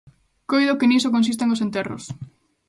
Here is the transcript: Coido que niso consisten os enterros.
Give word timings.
Coido 0.49 0.77
que 0.79 0.89
niso 0.91 1.13
consisten 1.15 1.53
os 1.55 1.63
enterros. 1.65 2.03